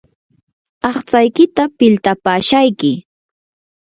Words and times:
aqtsaykita 0.89 1.63
piltapaashayki. 1.77 2.91